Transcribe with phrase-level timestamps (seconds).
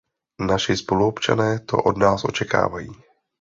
[0.49, 2.89] Naši spoluobčané to od nás očekávají.